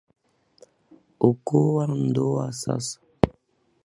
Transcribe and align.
Okoa 1.29 1.83
ndoa 2.01 2.45
sasa 2.61 2.97